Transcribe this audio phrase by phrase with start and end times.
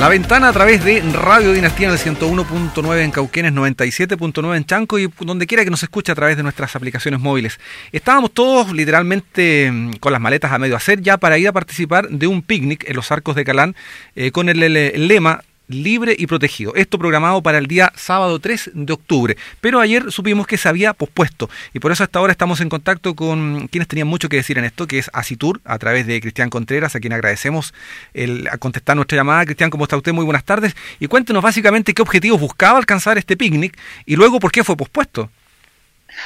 [0.00, 4.98] La ventana a través de Radio Dinastía en el 101.9 en Cauquenes, 97.9 en Chanco
[4.98, 7.60] y donde quiera que nos escuche a través de nuestras aplicaciones móviles.
[7.92, 12.08] Estábamos todos literalmente mm, con las maletas a medio hacer ya para ir a participar
[12.08, 13.76] de un picnic en los arcos de Calán
[14.16, 14.58] eh, con el
[15.06, 16.74] lema libre y protegido.
[16.74, 19.36] Esto programado para el día sábado 3 de octubre.
[19.60, 23.14] Pero ayer supimos que se había pospuesto y por eso hasta ahora estamos en contacto
[23.14, 26.50] con quienes tenían mucho que decir en esto, que es Asitur, a través de Cristian
[26.50, 27.74] Contreras, a quien agradecemos
[28.14, 29.44] el, contestar nuestra llamada.
[29.44, 30.12] Cristian, ¿cómo está usted?
[30.12, 30.74] Muy buenas tardes.
[30.98, 35.30] Y cuéntenos básicamente qué objetivos buscaba alcanzar este picnic y luego por qué fue pospuesto.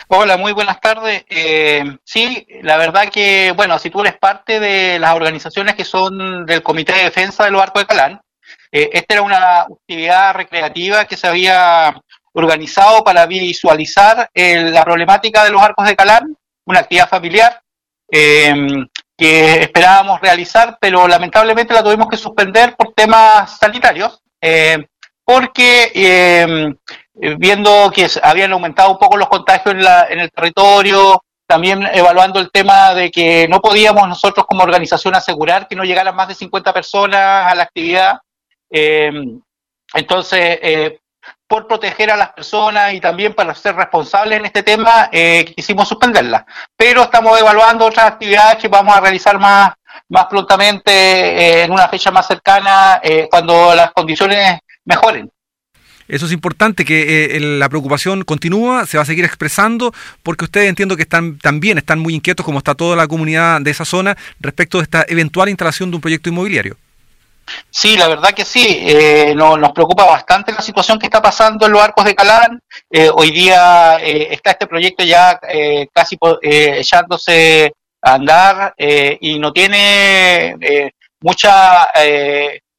[0.08, 1.24] Hola, muy buenas tardes.
[1.28, 6.62] Eh, sí, la verdad que, bueno, Asitur es parte de las organizaciones que son del
[6.62, 8.23] Comité de Defensa del Barco de Calán
[8.76, 11.94] eh, esta era una actividad recreativa que se había
[12.32, 17.62] organizado para visualizar eh, la problemática de los arcos de Calán, una actividad familiar
[18.10, 18.84] em,
[19.16, 24.84] que esperábamos realizar, pero lamentablemente la tuvimos que suspender por temas sanitarios, em,
[25.24, 26.76] porque em,
[27.38, 32.50] viendo que habían aumentado un poco los contagios en, en el territorio, también evaluando el
[32.50, 36.72] tema de que no podíamos nosotros como organización asegurar que no llegaran más de 50
[36.72, 38.18] personas a la actividad,
[38.76, 39.12] eh,
[39.94, 40.98] entonces, eh,
[41.46, 45.88] por proteger a las personas y también para ser responsables en este tema, eh, quisimos
[45.88, 46.44] suspenderla.
[46.76, 49.70] Pero estamos evaluando otras actividades que vamos a realizar más,
[50.08, 55.30] más prontamente en una fecha más cercana cuando las condiciones mejoren.
[56.08, 60.96] Eso es importante, que la preocupación continúa, se va a seguir expresando, porque ustedes entiendo
[60.96, 64.78] que están también están muy inquietos, como está toda la comunidad de esa zona, respecto
[64.78, 66.76] de esta eventual instalación de un proyecto inmobiliario.
[67.70, 68.64] Sí, la verdad que sí.
[68.80, 72.60] Eh, nos preocupa bastante la situación que está pasando en los arcos de Calán.
[72.90, 75.38] Eh, hoy día eh, está este proyecto ya
[75.92, 80.56] casi echándose a andar y no tiene
[81.20, 81.88] mucha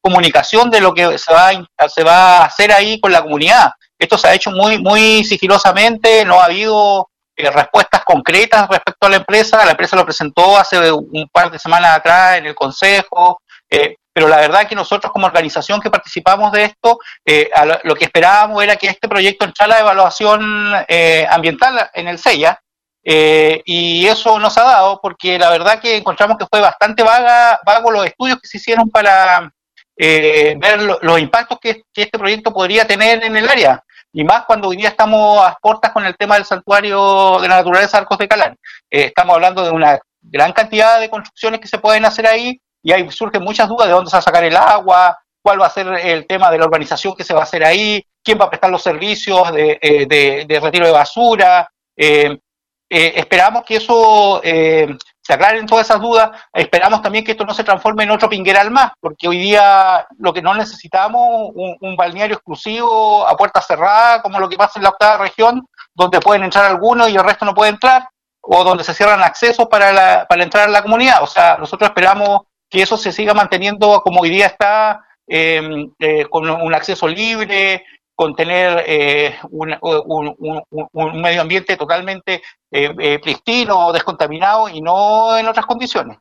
[0.00, 1.50] comunicación de lo que se va,
[1.88, 3.70] se va a hacer ahí con la comunidad.
[3.98, 9.16] Esto se ha hecho muy, muy sigilosamente, no ha habido respuestas concretas respecto a la
[9.16, 9.64] empresa.
[9.64, 13.40] La empresa lo presentó hace un par de semanas atrás en el Consejo.
[13.70, 17.50] Eh, pero la verdad que nosotros como organización que participamos de esto, eh,
[17.84, 22.58] lo que esperábamos era que este proyecto entrara a evaluación eh, ambiental en el CEIA,
[23.04, 27.60] eh, y eso nos ha dado porque la verdad que encontramos que fue bastante vaga,
[27.66, 29.52] vago los estudios que se hicieron para
[29.94, 33.84] ver los impactos que, este proyecto podría tener en el área,
[34.14, 37.56] y más cuando hoy día estamos a puertas con el tema del santuario de la
[37.56, 38.56] naturaleza Arcos de Calán.
[38.88, 43.10] estamos hablando de una gran cantidad de construcciones que se pueden hacer ahí, y ahí
[43.10, 45.88] surgen muchas dudas de dónde se va a sacar el agua, cuál va a ser
[45.88, 48.70] el tema de la urbanización que se va a hacer ahí, quién va a prestar
[48.70, 51.68] los servicios de, eh, retiro de basura.
[51.96, 52.38] Eh,
[52.88, 56.30] eh, esperamos que eso se aclaren todas esas dudas.
[56.52, 60.32] Esperamos también que esto no se transforme en otro pingueral más, porque hoy día lo
[60.32, 64.84] que no necesitamos, un, un balneario exclusivo a puerta cerrada, como lo que pasa en
[64.84, 68.08] la octava región, donde pueden entrar algunos y el resto no puede entrar,
[68.42, 71.20] o donde se cierran accesos para, la, para entrar a la comunidad.
[71.24, 76.26] O sea, nosotros esperamos que eso se siga manteniendo como hoy día está, em, eh,
[76.30, 77.84] con un acceso libre,
[78.14, 86.18] con tener eh, un, medio ambiente totalmente eh, pristino, descontaminado y no en otras condiciones.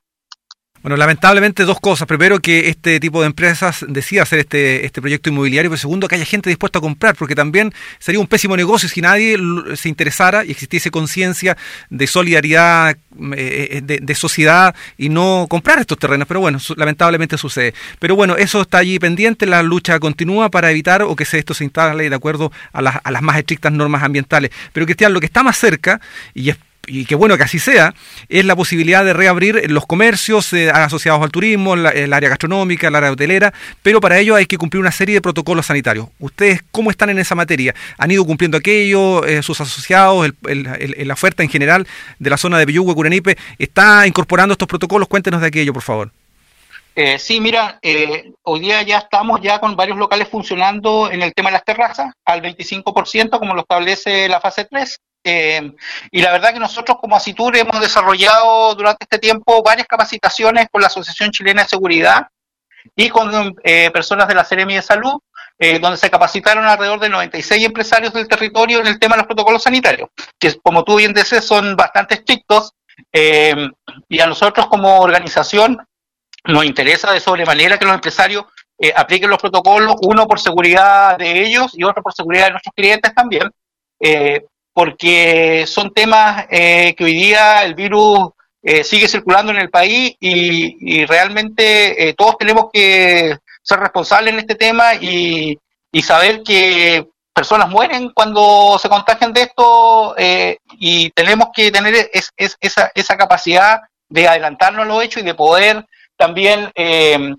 [0.86, 2.08] Bueno, lamentablemente dos cosas.
[2.08, 6.14] Primero, que este tipo de empresas decida hacer este, este proyecto inmobiliario, pero segundo, que
[6.14, 9.36] haya gente dispuesta a comprar, porque también sería un pésimo negocio si nadie
[9.74, 11.58] se interesara y existiese conciencia
[11.90, 12.98] de solidaridad,
[13.36, 16.28] eh, de, de, sociedad y no comprar estos terrenos.
[16.28, 17.74] Pero bueno, lamentablemente sucede.
[17.98, 21.64] Pero bueno, eso está allí pendiente, la lucha continúa para evitar o que esto se
[21.64, 24.52] instale de acuerdo a las, a las más estrictas normas ambientales.
[24.72, 26.00] Pero Cristian, lo que está más cerca,
[26.36, 26.58] y es
[26.88, 27.94] y qué bueno que así sea,
[28.30, 32.96] es la posibilidad de reabrir los comercios eh, asociados al turismo, el área gastronómica, el
[32.96, 36.08] área hotelera, pero para ello hay que cumplir una serie de protocolos sanitarios.
[36.20, 37.74] ¿Ustedes cómo están en esa materia?
[37.98, 39.26] ¿Han ido cumpliendo aquello?
[39.26, 41.88] Eh, ¿Sus asociados, la oferta en general
[42.20, 45.08] de la zona de Piyugue, Curanipe, está incorporando estos protocolos?
[45.08, 46.12] Cuéntenos de aquello, por favor.
[46.98, 47.80] Eh, sí, mira,
[48.44, 52.14] hoy día ya estamos ya con varios locales funcionando en el tema de las terrazas
[52.24, 54.98] al 25%, como lo establece la fase 3.
[55.28, 55.72] Eh,
[56.12, 60.82] y la verdad que nosotros como Asitur hemos desarrollado durante este tiempo varias capacitaciones con
[60.82, 62.28] la Asociación Chilena de Seguridad
[62.96, 65.20] y con eh, personas de la Seremi de Salud,
[65.58, 69.26] eh, donde se capacitaron alrededor de 96 empresarios del territorio en el tema de los
[69.26, 72.74] protocolos sanitarios, que como tú bien dices son bastante estrictos
[73.12, 75.86] y a nosotros como organización
[76.44, 78.46] nos interesa de sobremanera que los empresarios
[78.96, 83.14] apliquen los protocolos, uno por seguridad de ellos y otro por seguridad de nuestros clientes
[83.14, 83.50] también,
[84.76, 88.32] porque son temas eh, que hoy día el virus
[88.62, 94.40] eh, sigue circulando en el país y, realmente eh, todos tenemos que ser responsables en
[94.42, 95.58] este tema y,
[96.04, 102.92] saber que personas mueren cuando se contagian de esto eh, y tenemos que tener esa,
[102.94, 103.80] esa capacidad
[104.10, 105.86] de adelantarnos los hechos y de poder
[106.18, 107.34] también eh,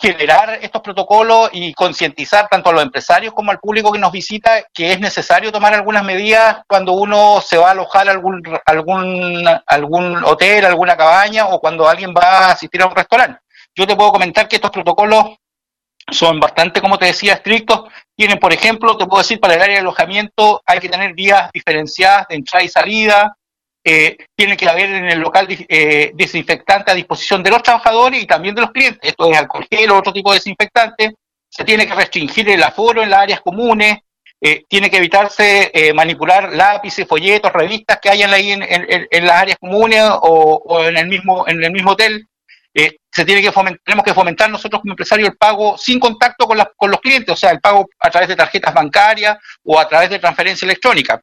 [0.00, 4.62] generar estos protocolos y concientizar tanto a los empresarios como al público que nos visita
[4.72, 9.44] que es necesario tomar algunas medidas cuando uno se va a alojar a algún, algún,
[9.66, 13.40] algún hotel, alguna cabaña o cuando alguien va a asistir a un restaurante.
[13.74, 15.36] Yo te puedo comentar que estos protocolos
[16.10, 17.82] son bastante, como te decía, estrictos.
[18.16, 21.50] Tienen, por ejemplo, te puedo decir, para el área de alojamiento hay que tener vías
[21.52, 23.36] diferenciadas de entrada y salida,
[23.90, 28.26] eh, tiene que haber en el local eh, desinfectante a disposición de los trabajadores y
[28.26, 29.00] también de los clientes.
[29.00, 31.14] Esto es alcohol gel otro tipo de desinfectante.
[31.48, 33.96] Se tiene que restringir el aforo en las áreas comunes.
[34.42, 40.02] Eh, tiene que evitarse manipular lápices, folletos, revistas que hayan ahí en, las áreas comunes
[40.04, 42.26] o, en el mismo en el mismo hotel.
[42.74, 43.50] se tiene que
[43.84, 47.36] tenemos que fomentar nosotros como empresarios el pago sin contacto con, con los clientes, o
[47.36, 51.18] sea, el pago a través de tarjetas bancarias o a través de transferencia electrónica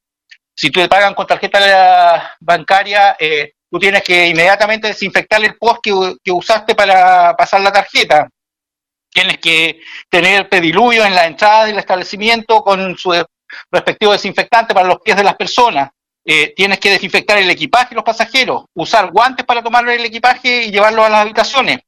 [0.56, 5.82] si tú te pagan con tarjeta bancaria, eh, tú tienes que inmediatamente desinfectar el post
[5.84, 8.30] que, usaste para pasar la tarjeta.
[9.12, 13.14] Tienes que tener pediluvio en la entrada del establecimiento con su
[13.72, 15.90] respectivo desinfectante para los pies de las personas.
[16.24, 20.64] Eh, tienes que desinfectar el equipaje de los pasajeros, usar guantes para tomar el equipaje
[20.64, 21.80] y llevarlo a las habitaciones.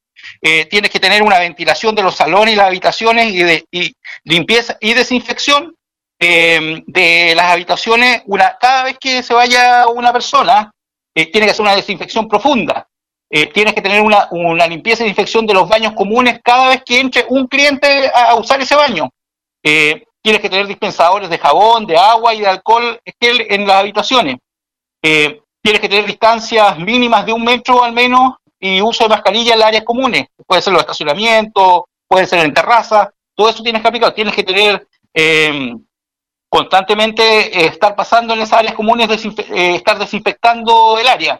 [0.42, 3.94] Eh, tienes que tener una ventilación de los salones y las habitaciones y, de, y
[4.24, 5.74] limpieza y desinfección
[6.20, 10.72] eh, de las habitaciones, una, cada vez que se vaya una persona,
[11.14, 12.88] eh, tiene que hacer una desinfección profunda.
[13.30, 16.82] Eh, tienes que tener una, una, limpieza y desinfección de los baños comunes cada vez
[16.84, 19.08] que entre un cliente a, usar ese baño.
[19.62, 24.36] tienes que tener dispensadores de jabón, de agua y de alcohol en las habitaciones.
[25.00, 29.60] tienes que tener distancias mínimas de un metro al menos y uso de mascarilla en
[29.60, 30.26] las áreas comunes.
[30.46, 34.12] Puede ser los estacionamientos, puede ser en terraza, todo eso tienes que aplicar.
[34.14, 34.86] Tienes que tener
[36.48, 41.38] constantemente eh, estar pasando en esas áreas comunes, eh, estar desinfectando el área,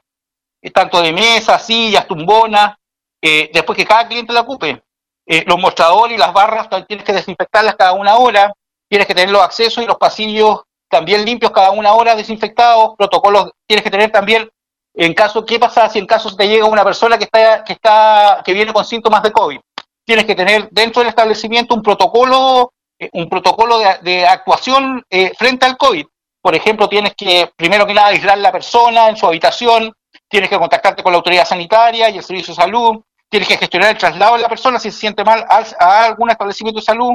[0.62, 2.74] eh, tanto de mesas, sillas, tumbonas,
[3.20, 4.80] después que cada cliente la ocupe.
[5.26, 8.52] los mostradores y las barras tienes que desinfectarlas cada una hora,
[8.88, 13.50] tienes que tener los accesos y los pasillos también limpios cada una hora, desinfectados, protocolos
[13.66, 14.48] tienes que tener también
[14.94, 18.42] en caso, ¿qué pasa si en caso te llega una persona que está, que está,
[18.44, 19.60] que viene con síntomas de COVID?
[20.04, 22.77] Tienes que tener dentro del establecimiento un protocolo eh,
[23.12, 26.06] un protocolo de, actuación eh, frente al COVID.
[26.40, 29.92] Por ejemplo, tienes que, primero que nada, aislar la persona en su habitación,
[30.28, 33.90] tienes que contactarte con la autoridad sanitaria y el servicio de salud, tienes que gestionar
[33.90, 37.14] el traslado de la persona si se siente mal a, algún establecimiento de salud,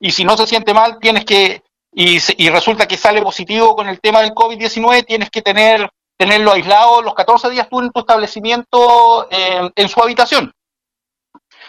[0.00, 3.88] y si no se siente mal, tienes que, y, y resulta que sale positivo con
[3.88, 8.00] el tema del COVID-19, tienes que tener tenerlo aislado los 14 días tú en tu
[8.00, 10.52] establecimiento eh, en su habitación.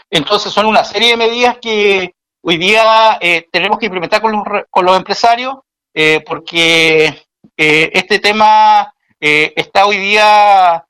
[0.09, 2.13] Entonces son una serie de medidas que,
[2.47, 5.55] hoy día eh, tenemos que implementar con los, con los empresarios
[5.93, 7.05] eh, porque
[7.57, 10.85] eh, este tema está hoy día,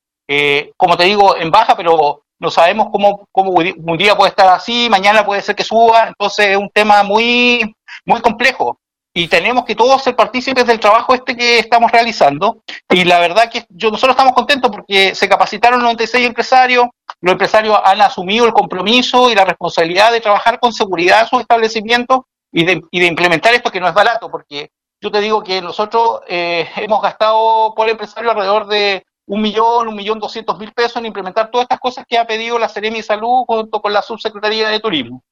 [0.75, 4.89] como te digo, en baja, pero no sabemos cómo, cómo un día puede estar así,
[4.89, 7.73] mañana puede ser que suba, entonces es un tema muy,
[8.03, 8.77] muy complejo
[9.17, 12.61] y tenemos que todos ser partícipes del trabajo este que estamos realizando.
[12.89, 16.87] Y la verdad que yo, nosotros estamos contentos porque se capacitaron 96 empresarios,
[17.21, 21.41] los empresarios han asumido el compromiso y la responsabilidad de trabajar con seguridad en sus
[21.41, 22.21] establecimientos
[22.51, 24.69] y de, y de implementar esto que no es barato, porque
[25.01, 29.95] yo te digo que nosotros eh, hemos gastado por empresario alrededor de un millón, un
[29.95, 33.43] millón doscientos mil pesos en implementar todas estas cosas que ha pedido la Seremi Salud
[33.47, 35.23] junto con la Subsecretaría de Turismo.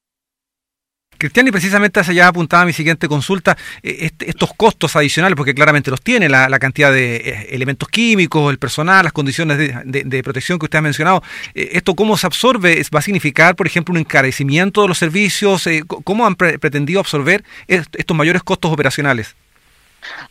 [1.17, 5.91] Cristian, y precisamente hacia allá apuntaba mi siguiente consulta, eh, estos costos adicionales, porque claramente
[5.91, 10.65] los tiene, la, cantidad de eh, elementos químicos, el personal, las condiciones de, protección que
[10.65, 11.21] usted ha mencionado,
[11.53, 12.81] eh, ¿esto cómo se absorbe?
[12.93, 15.67] ¿Va a significar, por ejemplo, un encarecimiento de los servicios?
[16.03, 19.35] ¿Cómo han pretendido absorber estos mayores costos operacionales?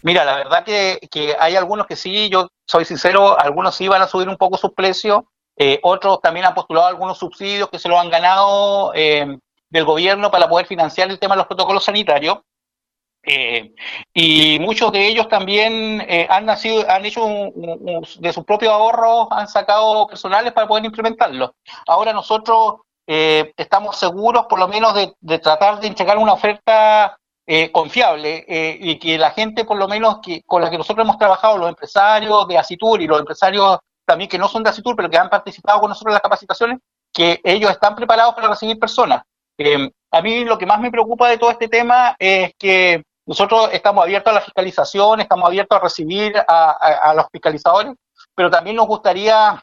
[0.02, 0.98] Mira, la verdad que,
[1.38, 4.72] hay algunos que sí, yo soy sincero, algunos sí van a subir un poco sus
[4.72, 5.22] precios,
[5.82, 8.92] otros también han postulado algunos subsidios que se lo han ganado
[9.72, 12.38] del gobierno para poder financiar el tema de los protocolos sanitarios.
[13.24, 13.72] Eh,
[14.12, 17.24] y muchos de ellos también eh, han nacido, han hecho
[18.18, 21.54] de sus propios ahorros, han sacado personales para poder implementarlo.
[21.86, 27.16] Ahora nosotros eh, estamos seguros, por lo menos, de, tratar de entregar una oferta
[27.72, 28.46] confiable
[28.80, 31.68] y que la gente, por lo menos, que con la que nosotros hemos trabajado, los
[31.68, 35.28] empresarios de Asitur y los empresarios también que no son de Asitur, pero que han
[35.28, 36.78] participado con nosotros en las capacitaciones,
[37.12, 39.22] que ellos están preparados para recibir personas.
[39.58, 43.70] Eh, a mí lo que más me preocupa de todo este tema es que nosotros
[43.72, 47.94] estamos abiertos a la fiscalización, estamos abiertos a recibir a, los fiscalizadores,
[48.34, 49.62] pero también nos gustaría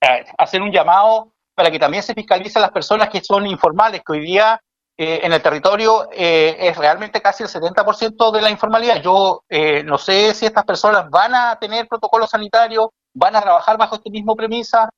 [0.00, 4.02] eh, hacer un llamado para que también se fiscalice a las personas que son informales,
[4.04, 4.60] que hoy día
[4.96, 9.00] eh, en el territorio eh, es realmente casi el 70% de la informalidad.
[9.00, 9.42] Yo
[9.84, 14.10] no sé si estas personas van a tener protocolos sanitarios, van a trabajar bajo este
[14.10, 14.88] mismo premisa.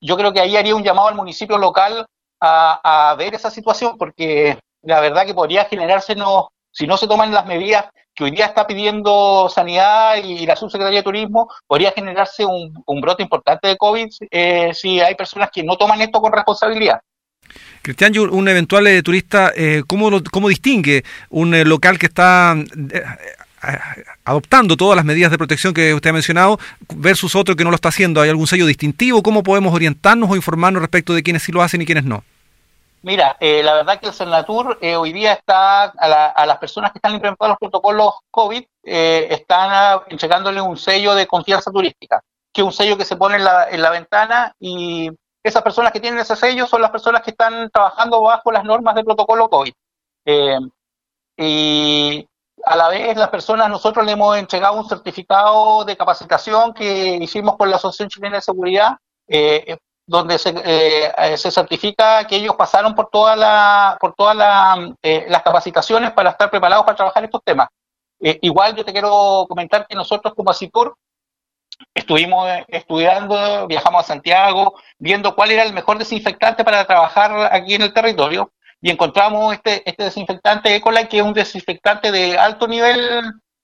[0.00, 2.06] yo creo que ahí haría un llamado al municipio local
[2.44, 7.32] a, ver esa situación, porque la verdad que podría generarse, no, si no se toman
[7.32, 12.44] las medidas que hoy día está pidiendo Sanidad y la Subsecretaría de Turismo, podría generarse
[12.44, 14.08] un, brote importante de COVID
[14.72, 17.00] si hay personas que no toman esto con responsabilidad.
[17.82, 22.56] Cristian, un eventual eh, turista, eh, ¿cómo, ¿cómo, distingue un eh, local que está
[24.24, 26.58] adoptando todas las medidas de protección que usted ha mencionado
[26.94, 28.20] versus otro que no lo está haciendo?
[28.22, 29.22] ¿Hay algún sello distintivo?
[29.22, 32.24] ¿Cómo podemos orientarnos o informarnos respecto de quiénes sí lo hacen y quiénes no?
[33.04, 37.50] Mira, la verdad que el Senatur hoy día está a, las personas que están implementando
[37.50, 43.04] los protocolos COVID, están entregándole un sello de confianza turística, que es un sello que
[43.04, 45.10] se pone en la, en la ventana y
[45.44, 48.94] esas personas que tienen ese sello son las personas que están trabajando bajo las normas
[48.94, 49.74] del protocolo COVID.
[50.24, 50.58] Eh,
[51.36, 52.26] y
[52.64, 57.58] a la vez las personas, nosotros le hemos entregado un certificado de capacitación que hicimos
[57.58, 58.96] con la Asociación Chilena de Seguridad,
[59.28, 65.42] eh, donde se, eh, se, certifica que ellos pasaron por toda la, por todas las
[65.42, 67.68] capacitaciones para estar preparados para trabajar estos temas.
[68.20, 70.94] igual yo te quiero comentar que nosotros como ASICUR
[71.92, 77.82] Estuvimos estudiando, viajamos a Santiago, viendo cuál era el mejor desinfectante para trabajar aquí en
[77.82, 83.22] el territorio y encontramos este, este desinfectante Ecolite que es un desinfectante de alto nivel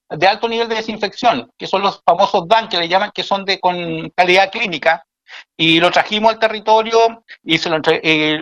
[0.08, 3.44] de alto nivel de desinfección, que son los famosos DAN que le llaman, que son
[3.44, 5.04] de con calidad clínica,
[5.56, 7.80] y lo trajimos al territorio y se lo,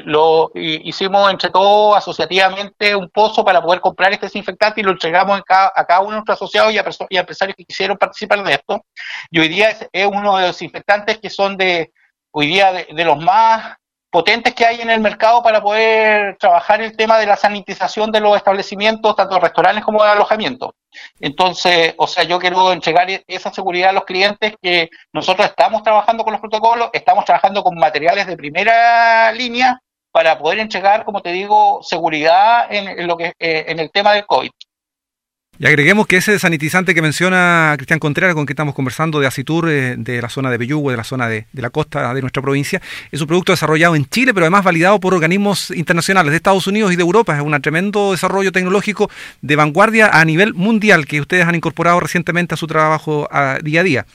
[0.04, 5.40] lo hicimos entre todos asociativamente un pozo para poder comprar este desinfectante y lo entregamos
[5.48, 8.84] a cada, uno de nuestros asociados y a, y empresarios que quisieron participar de esto.
[9.30, 11.92] Y hoy día es, uno de los desinfectantes que son de
[12.30, 13.76] hoy día de los más
[14.10, 18.20] potentes que hay en el mercado para poder trabajar el tema de la sanitización de
[18.20, 20.74] los establecimientos, tanto restaurantes como de alojamiento.
[21.20, 26.24] Entonces, o sea, yo quiero entregar esa seguridad a los clientes que nosotros estamos trabajando
[26.24, 29.78] con los protocolos, estamos trabajando con materiales de primera línea
[30.10, 34.26] para poder entregar, como te digo, seguridad en, lo que eh, en el tema del
[34.26, 34.50] COVID.
[35.60, 39.68] Y agreguemos que ese sanitizante que menciona Cristian Contreras, con que estamos conversando de Asitur,
[39.68, 42.80] eh, de la zona de Bellugo, de la zona de, la costa de nuestra provincia,
[43.10, 46.92] es un producto desarrollado en Chile, pero además validado por organismos internacionales de Estados Unidos
[46.92, 47.34] y de Europa.
[47.34, 49.10] Es un tremendo desarrollo tecnológico
[49.42, 53.28] de vanguardia a nivel mundial que ustedes han incorporado recientemente a su trabajo
[53.62, 54.06] día a día.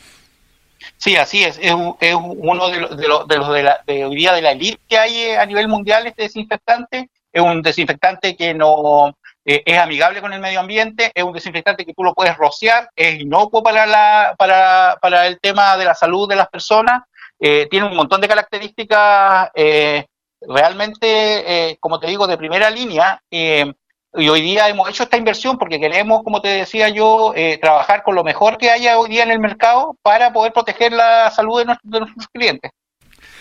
[0.98, 1.60] Sí, así es.
[1.62, 4.98] Es, uno de los de, los, de, la, de hoy día de la elite que
[4.98, 7.10] hay eh, a nivel mundial este desinfectante.
[7.32, 11.86] Es un desinfectante que no eh, es amigable con el medio ambiente, es un desinfectante
[11.86, 15.96] que tú lo puedes rociar, es inocuo para, la, para, para el tema de la
[15.96, 17.04] salud de las personas,
[17.40, 20.06] eh, tiene un montón de características eh,
[20.42, 23.22] realmente, como te digo, de primera línea.
[23.30, 28.16] y hoy día hemos hecho esta inversión porque queremos, como te decía yo, trabajar con
[28.16, 31.66] lo mejor que haya hoy día en el mercado para poder proteger la salud de
[31.66, 32.72] nuestros clientes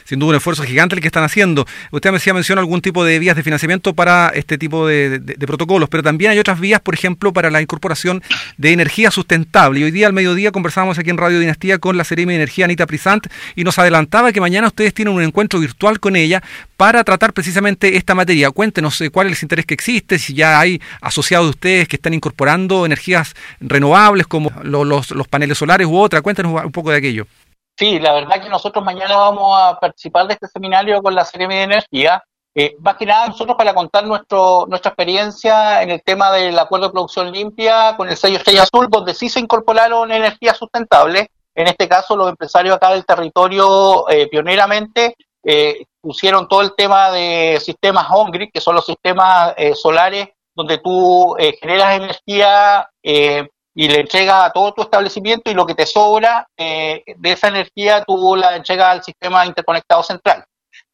[0.04, 1.66] sin duda un esfuerzo gigante el que están haciendo.
[1.90, 5.88] Usted me decía, menciona algún tipo de vías de financiamiento para este tipo de, protocolos,
[5.88, 8.22] pero también hay otras vías, por ejemplo, para la incorporación
[8.56, 9.80] de energía sustentable.
[9.80, 12.64] Y hoy día al mediodía conversamos aquí en Radio Dinastía con la Seremi de Energía
[12.64, 16.42] Anita Prisant y nos adelantaba que mañana ustedes tienen un encuentro virtual con ella
[16.76, 18.50] para tratar precisamente esta materia.
[18.50, 21.96] Cuéntenos eh, cuál es el interés que existe, si ya hay asociados de ustedes que
[21.96, 26.22] están incorporando energías renovables como los paneles solares u otra.
[26.22, 27.26] Cuéntenos un poco de aquello.
[27.76, 31.48] Sí, la verdad que nosotros mañana vamos a participar de este seminario con la Serie
[31.48, 32.22] de Energía.
[32.54, 36.86] Eh, más que nada nosotros para contar nuestro, nuestra experiencia en el tema del acuerdo
[36.86, 41.28] de producción limpia con el sello Estrella Azul, donde sí se incorporaron energías sustentables.
[41.54, 47.10] En este caso, los empresarios acá del territorio eh, pioneramente eh, pusieron todo el tema
[47.10, 53.48] de sistemas on-grid, que son los sistemas eh, solares donde tú eh, generas energía eh,
[53.74, 57.48] y le entrega a todo tu establecimiento y lo que te sobra eh, de esa
[57.48, 60.44] energía tú la entregas al sistema interconectado central,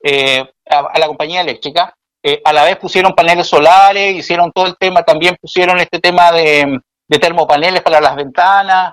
[0.02, 1.94] eh, a, la compañía eléctrica.
[2.22, 6.32] Eh, a la vez pusieron paneles solares, hicieron todo el tema, también pusieron este tema
[6.32, 8.92] de, de termopaneles para las ventanas,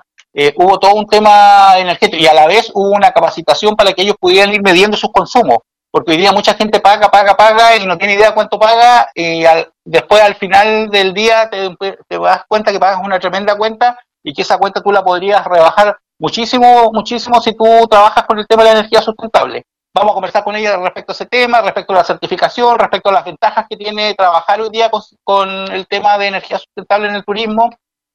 [0.56, 4.16] hubo todo un tema energético y a la vez hubo una capacitación para que ellos
[4.20, 5.58] pudieran ir midiendo sus consumos
[5.96, 9.44] porque hoy día mucha gente paga, paga, paga y no tiene idea cuánto paga y
[9.82, 11.74] después al final del día te,
[12.06, 15.42] te das cuenta que pagas una tremenda cuenta y que esa cuenta tú la podrías
[15.46, 19.64] rebajar muchísimo, muchísimo si tú trabajas con el tema de la energía sustentable.
[19.94, 23.12] Vamos a conversar con ella respecto a ese tema, respecto a la certificación, respecto a
[23.14, 27.14] las ventajas que tiene trabajar hoy día con, con el tema de energía sustentable en
[27.14, 27.70] el turismo,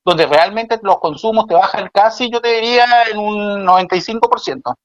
[0.05, 4.75] donde realmente los consumos te bajan casi, yo te diría, en un 95%.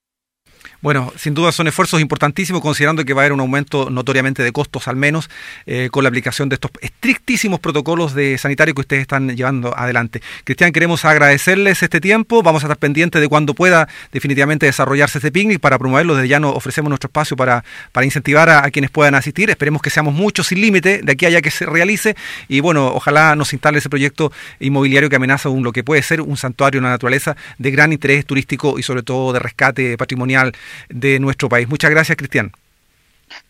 [0.82, 4.52] Bueno, sin duda son esfuerzos importantísimos considerando que va a haber un aumento notoriamente de
[4.52, 5.30] costos al menos
[5.64, 10.20] eh, con la aplicación de estos estrictísimos protocolos de sanitario que ustedes están llevando adelante.
[10.44, 15.32] Cristian, queremos agradecerles este tiempo, vamos a estar pendientes de cuando pueda definitivamente desarrollarse este
[15.32, 15.60] picnic.
[15.60, 19.48] Para promoverlo, desde ya nos ofrecemos nuestro espacio para, para incentivar a, quienes puedan asistir,
[19.48, 22.16] esperemos que seamos muchos sin límite de aquí a allá que se realice.
[22.48, 26.20] Y bueno, ojalá nos instale ese proyecto inmobiliario que amenaza un, lo que puede ser
[26.20, 30.52] un santuario, una naturaleza de gran interés turístico y sobre todo de rescate patrimonial
[30.88, 31.68] de nuestro país.
[31.68, 32.52] Muchas gracias, Cristian.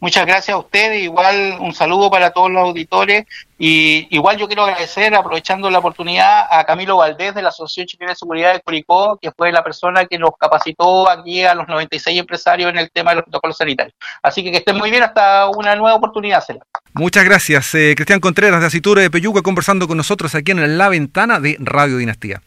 [0.00, 3.24] Muchas gracias a ustedes, igual un saludo para todos los auditores
[3.58, 8.12] y igual yo quiero agradecer, aprovechando la oportunidad, a Camilo Valdés de la Asociación Chilena
[8.12, 12.18] de Seguridad de Curicó, que fue la persona que nos capacitó aquí a los 96
[12.18, 13.94] empresarios en el tema de los protocolos sanitarios.
[14.22, 16.44] Así que que estén muy bien, hasta una nueva oportunidad.
[16.92, 17.74] Muchas gracias.
[17.74, 21.56] Eh, Cristian Contreras de Asiture de Peyuca conversando con nosotros aquí en La Ventana de
[21.60, 22.42] Radio Dinastía.